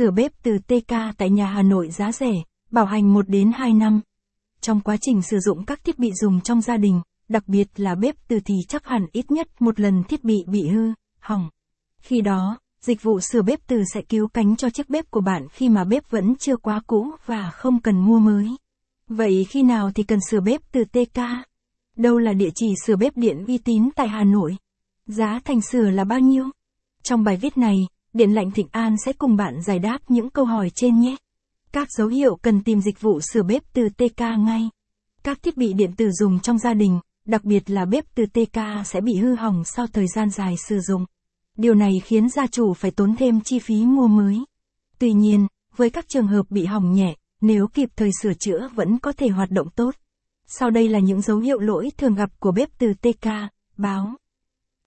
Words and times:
Sửa 0.00 0.10
bếp 0.10 0.32
từ 0.42 0.58
TK 0.58 0.94
tại 1.18 1.30
nhà 1.30 1.46
Hà 1.46 1.62
Nội 1.62 1.90
giá 1.90 2.12
rẻ, 2.12 2.32
bảo 2.70 2.84
hành 2.84 3.14
1 3.14 3.28
đến 3.28 3.52
2 3.54 3.72
năm. 3.72 4.00
Trong 4.60 4.80
quá 4.80 4.96
trình 5.00 5.22
sử 5.22 5.38
dụng 5.38 5.64
các 5.64 5.84
thiết 5.84 5.98
bị 5.98 6.12
dùng 6.12 6.40
trong 6.40 6.60
gia 6.60 6.76
đình, 6.76 7.00
đặc 7.28 7.48
biệt 7.48 7.68
là 7.76 7.94
bếp 7.94 8.14
từ 8.28 8.40
thì 8.44 8.54
chắc 8.68 8.86
hẳn 8.86 9.06
ít 9.12 9.30
nhất 9.30 9.48
một 9.58 9.80
lần 9.80 10.04
thiết 10.04 10.24
bị 10.24 10.44
bị 10.46 10.68
hư, 10.68 10.92
hỏng. 11.18 11.48
Khi 11.98 12.20
đó, 12.20 12.58
dịch 12.80 13.02
vụ 13.02 13.20
sửa 13.20 13.42
bếp 13.42 13.66
từ 13.66 13.82
sẽ 13.94 14.02
cứu 14.02 14.28
cánh 14.28 14.56
cho 14.56 14.70
chiếc 14.70 14.90
bếp 14.90 15.10
của 15.10 15.20
bạn 15.20 15.48
khi 15.48 15.68
mà 15.68 15.84
bếp 15.84 16.10
vẫn 16.10 16.36
chưa 16.36 16.56
quá 16.56 16.80
cũ 16.86 17.10
và 17.26 17.50
không 17.50 17.80
cần 17.80 18.00
mua 18.00 18.18
mới. 18.18 18.48
Vậy 19.08 19.46
khi 19.48 19.62
nào 19.62 19.90
thì 19.94 20.02
cần 20.02 20.18
sửa 20.30 20.40
bếp 20.40 20.60
từ 20.72 20.84
TK? 20.84 21.20
Đâu 21.96 22.18
là 22.18 22.32
địa 22.32 22.50
chỉ 22.54 22.74
sửa 22.86 22.96
bếp 22.96 23.16
điện 23.16 23.44
uy 23.46 23.58
tín 23.58 23.88
tại 23.96 24.08
Hà 24.08 24.24
Nội? 24.24 24.56
Giá 25.06 25.40
thành 25.44 25.60
sửa 25.60 25.90
là 25.90 26.04
bao 26.04 26.20
nhiêu? 26.20 26.44
Trong 27.02 27.24
bài 27.24 27.36
viết 27.36 27.58
này, 27.58 27.76
Điện 28.12 28.34
lạnh 28.34 28.50
Thịnh 28.50 28.68
An 28.70 28.96
sẽ 29.04 29.12
cùng 29.12 29.36
bạn 29.36 29.62
giải 29.62 29.78
đáp 29.78 29.98
những 30.08 30.30
câu 30.30 30.44
hỏi 30.44 30.70
trên 30.74 31.00
nhé. 31.00 31.16
Các 31.72 31.88
dấu 31.90 32.08
hiệu 32.08 32.36
cần 32.42 32.64
tìm 32.64 32.80
dịch 32.80 33.00
vụ 33.00 33.20
sửa 33.20 33.42
bếp 33.42 33.62
từ 33.72 33.88
TK 33.88 34.20
ngay. 34.20 34.68
Các 35.24 35.42
thiết 35.42 35.56
bị 35.56 35.72
điện 35.72 35.92
tử 35.96 36.10
dùng 36.10 36.40
trong 36.40 36.58
gia 36.58 36.74
đình, 36.74 37.00
đặc 37.24 37.44
biệt 37.44 37.70
là 37.70 37.84
bếp 37.84 38.04
từ 38.14 38.26
TK 38.26 38.58
sẽ 38.84 39.00
bị 39.00 39.16
hư 39.16 39.34
hỏng 39.34 39.64
sau 39.64 39.86
thời 39.86 40.06
gian 40.14 40.30
dài 40.30 40.54
sử 40.68 40.80
dụng. 40.80 41.04
Điều 41.56 41.74
này 41.74 41.92
khiến 42.04 42.28
gia 42.28 42.46
chủ 42.46 42.74
phải 42.74 42.90
tốn 42.90 43.16
thêm 43.16 43.40
chi 43.40 43.58
phí 43.58 43.84
mua 43.84 44.06
mới. 44.06 44.44
Tuy 44.98 45.12
nhiên, 45.12 45.46
với 45.76 45.90
các 45.90 46.08
trường 46.08 46.26
hợp 46.26 46.46
bị 46.50 46.64
hỏng 46.64 46.92
nhẹ, 46.92 47.16
nếu 47.40 47.66
kịp 47.66 47.88
thời 47.96 48.10
sửa 48.22 48.32
chữa 48.40 48.68
vẫn 48.74 48.98
có 48.98 49.12
thể 49.12 49.28
hoạt 49.28 49.50
động 49.50 49.70
tốt. 49.70 49.94
Sau 50.46 50.70
đây 50.70 50.88
là 50.88 50.98
những 50.98 51.20
dấu 51.20 51.38
hiệu 51.38 51.58
lỗi 51.58 51.90
thường 51.96 52.14
gặp 52.14 52.30
của 52.40 52.52
bếp 52.52 52.68
từ 52.78 52.94
TK, 52.94 53.28
báo. 53.76 54.14